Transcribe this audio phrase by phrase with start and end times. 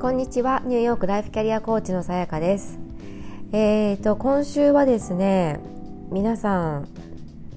[0.00, 0.62] こんにちは。
[0.64, 2.78] ニューヨークライフキャリアコーチのさやかです。
[3.52, 5.60] えーと今週はですね
[6.10, 6.88] 皆さん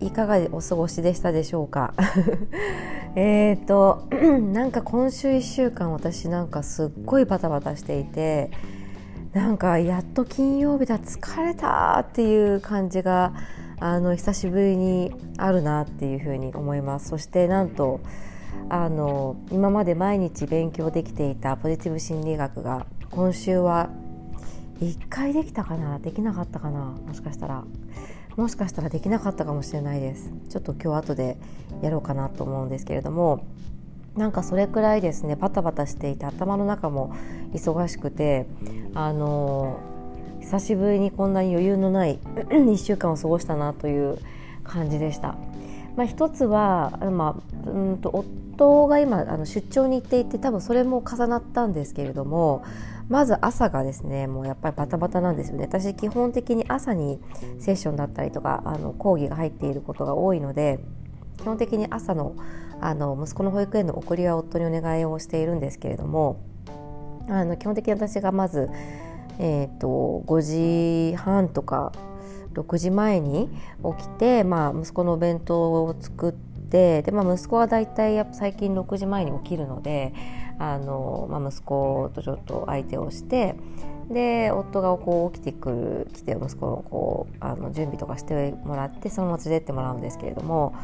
[0.00, 1.94] いかがお過ごしでしたでしょうか？
[3.14, 4.08] えっと
[4.52, 8.50] なんか今週1週間私なんかすっごいバタバタしていて
[9.32, 13.32] なんかやっと金曜日だ疲れたっていう感じが
[13.78, 17.08] あの久しぶりにあるなっていうふうに思います。
[17.10, 18.00] そしてなんと
[18.68, 23.90] あの今まで毎日勉強できていたポジティブ心理学が今週は
[24.80, 25.98] 1回できたかな？
[25.98, 26.80] できなかったかな？
[27.06, 27.64] もしかしたら。
[28.36, 30.32] もしかしたらできなかったかもしれないです。
[30.48, 31.36] ちょっと今日後で
[31.82, 33.44] やろうかなと思うんですけれども。
[34.16, 37.14] なんかそれくらいですねバタバタしていて頭の中も
[37.54, 38.46] 忙しくて
[38.92, 39.80] あの
[40.40, 44.18] 久しぶりにこんなに余裕のない 1週間を過ごしたなという
[44.64, 45.34] 感じでした。
[45.96, 48.24] まあ、一つは、まあ、うんと
[48.62, 52.64] 夫が今あの出張に行っていて多分それも重なったんですけれども
[53.08, 55.64] まず朝がですねもうやっぱりバタバタなんですよね。
[55.64, 57.20] 私基本的に朝に
[57.58, 60.80] セッションだったりとかあの講義が入っていることが多いので
[61.38, 62.34] 基本的に朝の
[62.80, 66.40] あの息子の保育園の送りは夫にお願いをしているんですけれども
[67.28, 68.68] あの基本的に私がまず、
[69.38, 71.92] えーと、5時半とか
[72.54, 73.48] 6時前に
[73.98, 80.14] 起きて、まあ、息子のお弁当を作ってで、まあ、息子はだいたい最近6時前に起きるので
[80.58, 83.54] あの、まあ、息子とちょっと相手をして
[84.10, 90.74] で夫がこう起きてくる来て息子のこうあの準備とかしてもらってそのまま連れてってもらうんですけれども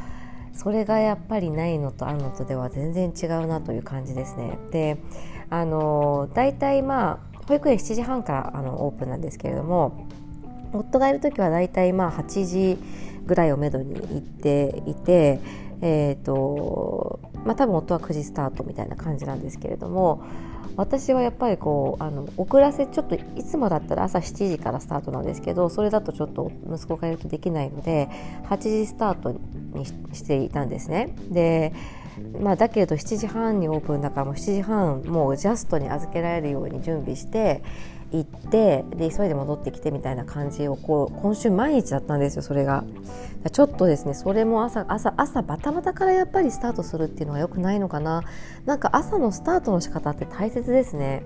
[0.52, 4.58] それがやっぱりないのとあるのとでは全然違うなという感じですね。
[4.70, 4.98] で
[5.50, 10.06] あの大体まあ保育園7時半からあのオープンなんですけれども
[10.74, 12.78] 夫がいる時は大体まあ8時
[13.28, 15.38] ぐらいをめどに行っていて、
[15.80, 20.24] えーとまあ、多分夫は9時スタートみたいな感じなんですけれども
[20.76, 28.08] 私はやっぱりこうあの遅らせちょっといつもだったら朝7時からスタートなんですけどそれだとちょっと息子がいるとできないので
[28.44, 29.32] 8時スタート
[29.74, 31.14] にしていたんですね。
[31.30, 31.72] で
[32.40, 37.62] まあ、だけど7時半にオープンだからもう7時半もうジャストに預けられるように準備して
[38.10, 42.84] 行ってで急いで戻ってきてみたいな感じをこう今週毎日だったんですよそれが。
[43.52, 48.22] ちょっとですねそれも朝朝朝バタバタからやっぱりスタートするっていうのは良くないのかな。
[48.66, 51.22] なんか朝のスタートの仕方って大切ですね。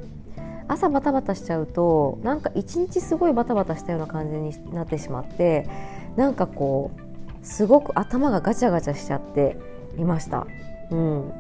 [0.69, 5.69] 朝バタバタしちゃうとなんか一日すごいバタバタしたような感じになってしまって
[6.17, 9.57] なんかこうすごく頭がガチャガチャしちゃって
[9.97, 10.47] いました。
[10.91, 11.33] うん。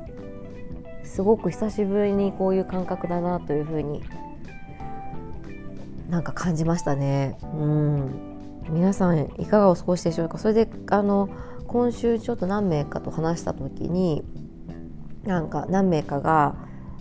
[1.04, 4.02] すごく久しぶりにこういう感覚だなというふうに
[6.12, 7.39] なんか感じましたね。
[7.43, 8.11] うん
[8.69, 10.37] 皆さんいかがお過ごしでしょうか？
[10.37, 11.31] それであの
[11.67, 14.23] 今週ちょっと何名かと話した時に
[15.25, 16.55] なんか何名かが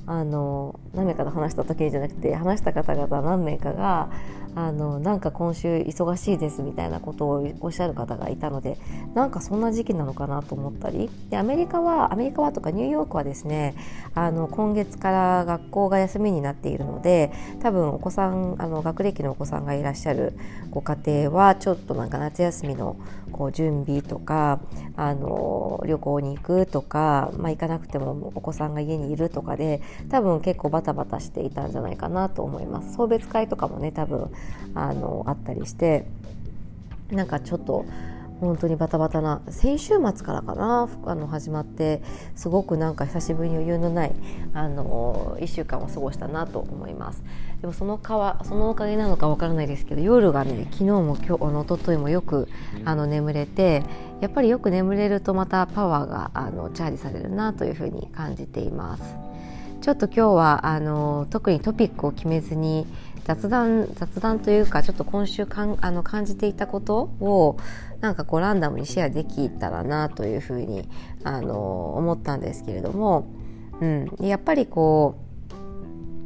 [0.05, 4.09] あの何名かと話した時じゃなくて話した方々何名かが
[4.53, 8.77] あのなんか今週忙しいですみたいなことをおっしゃる方がいたので
[9.13, 11.09] なんかそんな時期なのかなと思ったり。
[11.29, 13.75] でアメリカはアメリカはとかニューヨークはですね
[14.13, 17.31] あの今月から学校が休みになっているので
[17.61, 20.33] 多分お子さんあの学歴のお子さんがいらっしゃる
[20.69, 22.97] ご家庭はちょっとなんか夏休みの
[23.31, 24.59] こう準備とか
[24.95, 32.93] あの旅行に行くとか、まあ、行かなくてもお子さんが家にいるとかで多分結構バタバタしていたんじゃないかなと思います。
[32.93, 34.31] 送別会とかもね多分
[34.75, 36.05] あのあったりして
[37.09, 37.85] なんかちょっと
[38.41, 42.01] 本当にバタバタな先週末からかなあの始まって
[42.35, 44.15] すごくなんか久しぶりに余裕のない
[44.53, 47.23] あの1週間を過ごしたなと思います。
[47.61, 52.49] でもそのかわそのおかげなのかわからないですけど夜がね昨日も今日あの一昨日もよく
[52.83, 53.83] あの眠れて
[54.21, 59.31] やっぱりよく眠れるとまたパワーがあのチャージされるなというふうに感じています。
[59.81, 62.85] ちょっと今日はあの特にトピックを決めずに
[63.25, 67.57] 雑談雑談というかちょっと今週かんあの感じていたことを
[67.99, 70.89] なんかこうランダムにシェアできたらなというふうに
[71.23, 73.27] あの思ったんですけれども、
[73.79, 75.17] うん、やっぱりこ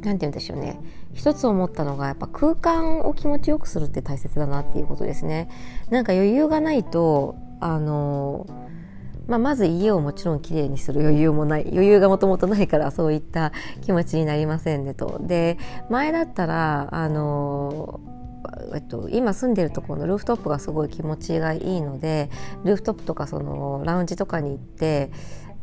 [0.02, 0.80] う何て言うんでしょうね
[1.14, 5.48] 一つ思ったのがやっぱ空間を気持ちよくするって大切だなっていうことですね。
[5.88, 8.46] なんか余裕がないとあの
[9.26, 13.52] まあ、まず家をもちろんきれいにする余裕もない余裕がもともとないからそういった
[13.82, 15.20] 気持ちになりませんねと。
[15.22, 15.58] で
[15.90, 18.00] 前だったらあの
[18.74, 22.30] えっと、今住んでるところのルーフトップがすごい気持ちがいいので
[22.64, 25.10] ルーフトップとかそのラウンジとかに行って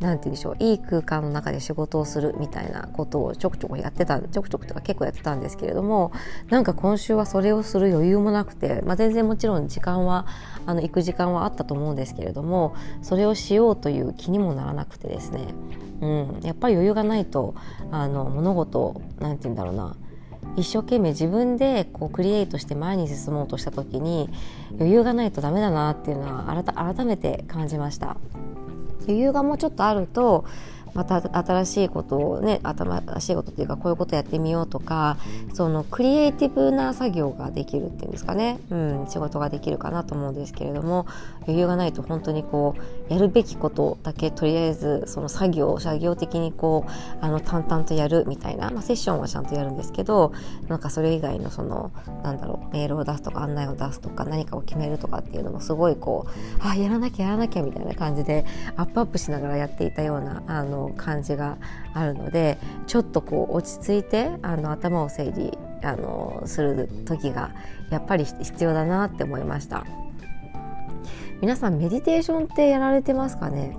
[0.00, 6.12] 何て言うんでしょういい空間の中で仕事をするみたいなことをちょくちょくやってたちょくちょくとか結構やってたんですけれども
[6.48, 10.26] なんか今週はそれをする余裕もなくて、まあ、全然もちろん時間は
[10.66, 15.46] あの行く時間はあったと思うんですけれどもそれをしようという気にもならなくてですね、
[16.00, 17.54] うん、やっぱり余裕がないと
[17.90, 19.96] あの物事何て言うんだろうな。
[20.56, 24.28] 一生懸命自分でこうクリエイトして前に進もうとした時に
[24.74, 26.62] 余裕がないとダメだなっていうのは
[26.94, 28.16] 改めて感じました。
[29.06, 30.44] 余裕がもうちょっとあると
[30.94, 35.16] また新しいことをね新しいことっていうかこういうことやってみようとか
[35.52, 41.06] そのクリエイティブな作業ができるっていうんですかね、うん、仕事ができるかなと思うんですけれども
[41.42, 42.76] 余裕がないと本当にこ
[43.08, 50.32] うやるべきことだけとりあえずその作業作業的にこうあの淡々とやるみたいな、まあ、セッションはちゃんとやるんですけど
[50.68, 51.92] なんかそれ以外のその
[52.22, 58.44] なんだろうメールを出すとか案内を出すとか何かを決めるとかっていうのもすごいこうあやらなきゃやらなきゃみたいな感じで
[58.76, 61.58] アップアップしながらやっていたようなあの感じが
[61.92, 67.52] あるのでちょっとこう落ち着いてあの頭を整理あのする時が
[67.90, 69.84] やっぱり必要だなって思いました。
[71.40, 73.76] 皆さんメディテーションってやられてますかね？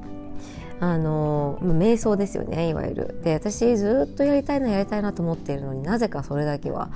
[0.81, 3.21] あの瞑想ですよねいわゆる。
[3.23, 6.89] で私ずっとやりたいなやりたいなと思っているのになぜかそれだけは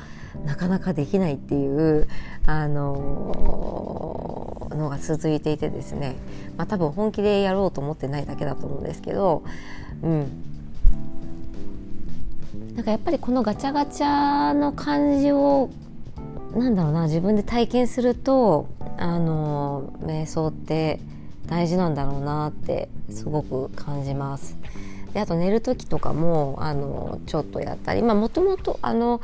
[0.45, 2.07] なかなかできないっていう
[2.45, 6.15] あののが続いていてですね、
[6.57, 9.43] まあ、多分本気でやろうと思ってないだけだと思うんですけど、
[10.03, 10.43] うん、
[12.75, 15.69] なんかやっぱりこのガチャガチャの感じを
[16.55, 18.67] なんだろうな自分で体験すると
[18.97, 20.99] あの瞑想って
[21.45, 24.57] 大事なんだろうなってすごく感じます。
[25.13, 29.21] であと寝る時とかもあのちょっとやったりもともとあの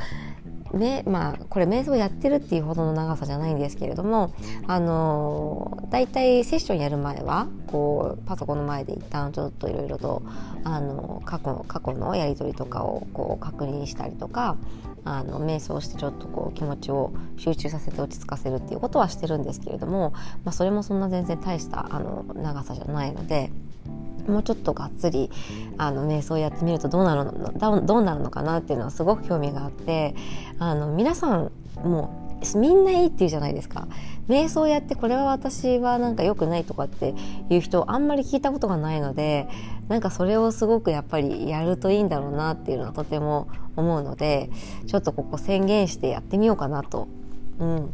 [0.77, 4.33] めまあこれ瞑想やってるっていうほどの長さじゃないんですけれども
[4.67, 10.23] あのだいたいセッションやる前はこうパソコンの前で一旦ちょっといろいろと
[10.63, 14.57] あの過去過去のやり取りとかをこう確認したりとか
[15.05, 20.11] あの瞑想してちょっとこう気持ちを集中させて落ち着かせるっていうことはしてるんですけれども、
[20.43, 23.51] まあ、それもそんな全然大したあの長さじゃないので。
[24.27, 25.29] もうちょっとがっつり
[25.77, 30.15] あの瞑想やってみるとどうなるのどうなるのかなっていうのはすごく興味があって
[30.59, 32.25] あの皆さんも
[32.55, 33.87] みんないいっていうじゃないですか
[34.27, 37.13] 瞑想やってこれは私はなんか良くないとかって
[37.49, 39.47] いう人あんまり聞いたことがないので
[39.87, 44.49] なんかそれをすごくやっぱりやるといいんだろうなっていうのはとても思うので
[44.87, 47.07] ちょっとここ宣言してやってみようかなと、
[47.59, 47.89] うん、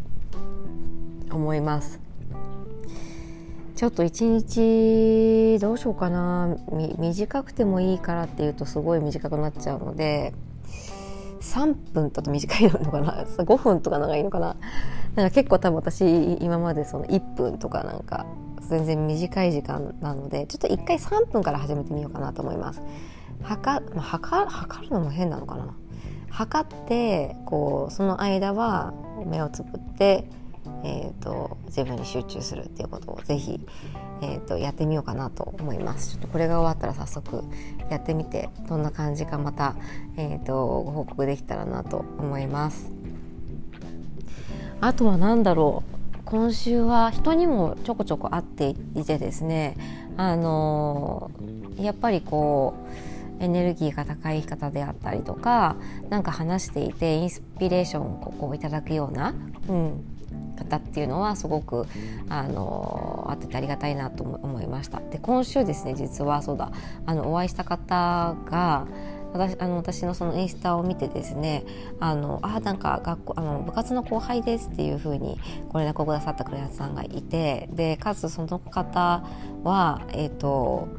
[1.31, 2.10] 思います。
[3.81, 6.55] ちょっと一日どうしようかな。
[6.99, 10.35] 短くてもいいからっていうとすごい短くなっちゃうので
[11.39, 13.23] 3分だと短いのかな。
[13.41, 14.55] 5分とか長いのかな。
[15.15, 18.27] なんか結構多分私今までその1分とかなんか
[18.69, 22.83] 全然短い時間なのでちょっと1回3分から始めてみようかなと思います。
[23.41, 25.73] 測,、まあ、測測るのも変なのかな。
[26.29, 28.93] 測ってこうその間は
[29.25, 30.29] 目をつぶって
[30.83, 33.59] えーと、自分に集中するっていうことをぜひ、
[34.21, 36.11] えーと、やってみようかなと思います。
[36.11, 37.43] ちょっとこれが終わったら早速
[37.89, 39.75] やってみてどんな感じかまた、
[40.17, 42.91] えーと、ご報告できたらなと思います。
[44.79, 46.01] あとは何だろう。
[46.25, 49.75] 今週は人にもちょこちょこ会っていてですね
[50.15, 52.75] あのー、やっぱりこ
[53.39, 55.75] うエネルギーが高い方であったりとか
[56.09, 59.33] 何か話していてインスピレーションをこういただくような、
[59.67, 60.05] うん、
[60.57, 61.87] 方っていうのはすごく
[62.29, 64.99] あのあっててありがたいなと思いました。
[64.99, 66.71] で今週ですね実はそうだ
[67.05, 68.87] あのお会いした方が
[69.33, 71.63] 私あの私のそのインスタを見てですね
[71.99, 75.39] あのあなんか学校あの部活の後輩ですっていうふうに
[75.69, 79.23] ご連絡をくださったクライアントさんがいてでかつその方
[79.63, 80.89] はえっ、ー、と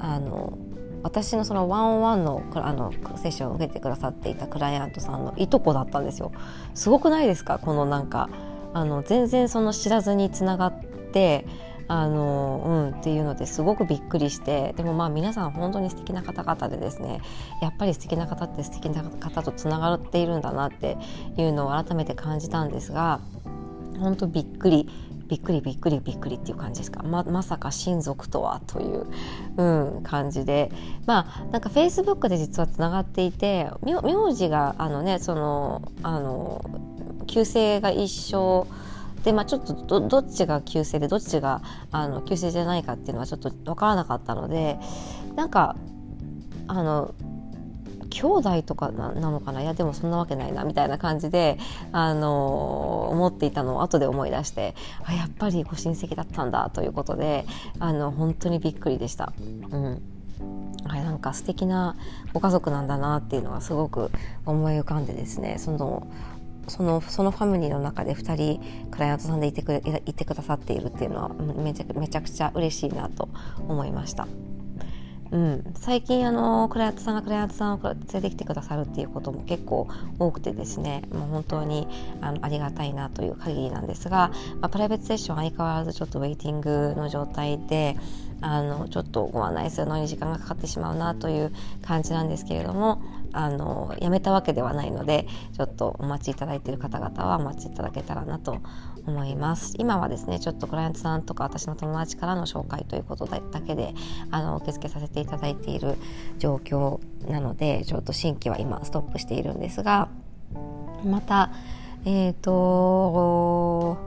[0.00, 0.58] あの
[1.04, 6.32] 私のそのワンオンワンのあのセッションを受けてくださっていたクライアントさんのいとこだったんですよ。
[6.74, 7.58] すごくないですか？
[7.58, 8.28] このなんか
[8.74, 10.80] あの全然その知らずにつながっ
[11.12, 11.46] て
[11.88, 17.20] あのうんっていうのですごくびっくりしてでもまあ皆さん本当に素敵な方々でですね
[17.60, 20.96] やっぱり素敵な方って素敵な方とつながっているんだなって
[21.36, 23.20] いうのを改めて感じたんですが
[23.98, 24.88] 本当びっくり
[25.28, 27.02] びっくりびっくりびっくりっていう感じですか。
[27.02, 29.06] ままさか親族とはという、
[29.56, 30.70] うん、感じで。
[31.06, 34.02] まあなんかフェイスブックで実はつながっていて名
[34.34, 36.62] 字があのねそのあの
[37.32, 38.66] 旧姓が一緒
[39.24, 44.78] で、まあ、ちょっとどっちが旧姓でどっちがあの旧姓じゃないかっていうのはちょっと分からなかったので
[45.34, 45.76] なんか
[46.66, 47.14] あの
[48.10, 49.62] 兄弟とかなのかな？
[49.62, 51.58] いやでもそんなわけないなみたいな感じで、
[51.92, 57.46] あの思っていたのを後で思い出してあやっぱりご親戚だったんだということで
[57.78, 59.32] あの本当にびっくりでした。
[59.70, 60.02] うん
[61.22, 61.96] か素敵な
[62.32, 64.10] ご家族なんだなっていうのがすごく
[64.44, 66.06] 思い浮かんでですねその
[66.68, 73.28] そのそのファミリーの中で2人クライアントさんでいてくいてくださっているっていうのはめちゃめちゃくちゃ嬉しいなと
[73.68, 74.26] 思いました。
[75.32, 79.88] うん、最近あのクライアントさんがクライアントさんを連れてきてくださるっていうことも結構
[80.18, 81.88] 多くてですねもう本当に
[82.20, 87.96] あのありがたいなという限りなんですが、まあ、プライベートセッション相変わらずちょっとウェイティングの状態で
[88.42, 91.50] あのちょっとご案内するのに時間がかかってしまうなという
[91.80, 93.00] 感じなんですけれども
[93.32, 98.58] あのやめたわけではないのでちょっとお待ちいただいている方々はお待ちいただけたらなと
[99.06, 103.94] 思います今はですねちょっとクライアントさんとか私の友達からの紹介ということだけで
[104.30, 105.96] あの受付させていただいている
[106.38, 110.08] 状況なのでちょっと新規は今ストップしているんですが
[111.04, 111.50] また
[112.04, 113.98] えっ、ー、と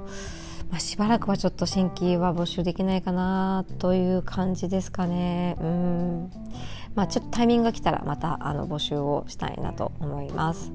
[0.69, 5.55] まあ、しばらくはちょっと新規は募集できないかなという感じですかね。
[5.61, 6.31] うん
[6.95, 10.71] まあ、ちょっとタイミングが来たらまたあの募集をしたいなと思います。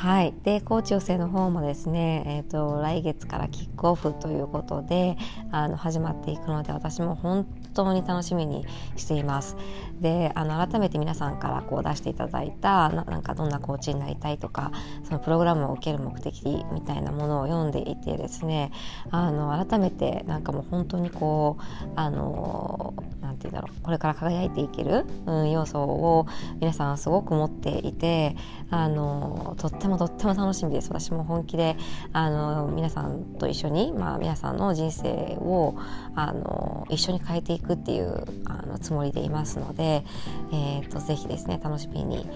[0.00, 5.18] はい、でコーチ養成の方もですね、えーと、来月からキックオフということで
[5.52, 8.64] あの始まっていくので私も本当に楽しみに
[8.96, 9.58] しています。
[10.00, 14.72] であの改めて皆さんからこう出していただいたなんかどんなコーチになりたいとか
[15.04, 18.72] そのプログラムを受ける目的みたいなものを読んでいてですね
[19.10, 26.26] あの改めてなんかもう本当にこうあのなんて言うんだろうこれから輝いていける、うん、要素を
[26.60, 28.36] 皆さんすごく持っていて
[28.70, 31.76] あのとってももとっても楽しみです私も本気で
[32.12, 35.76] あの皆さんと一緒に、まあ、皆さんの人生を
[36.14, 40.04] あの一緒に変えていくっていうあのつもりでいますので、
[40.52, 42.26] えーと、ぜひですね楽しみに、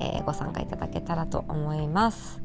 [0.00, 2.42] えー、ご参加いただけたらと思います。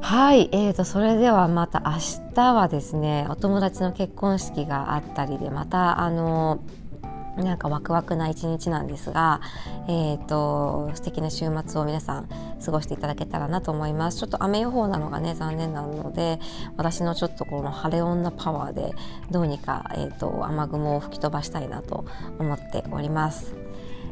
[0.00, 6.60] はい、えーと、それではまた明日はですねお友達の結婚式があったりでまたあの
[7.44, 9.40] なんかワクワクな一日なんですが、
[9.88, 12.28] えーと、素敵な週末を皆さん
[12.64, 16.40] 過ごしていただけたらなと思いますちょっと雨予報なのがね残念なので
[16.76, 18.92] 私のちょっとこの晴れ女パワーで
[19.30, 22.04] どうにか、えーと雨雲を吹き飛ばしたいなと
[22.38, 23.54] 思っております。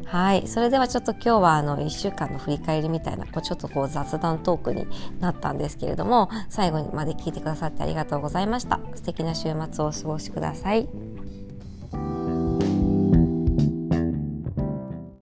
[0.07, 4.87] はいそれではちょっと今日はあの1週間の振り返りみたいなこうちょっとこう雑談トークに
[5.19, 11.06] なったんですけれども最後にまで聞いてくださってありがとうございました素敵な週末をお過ごしください。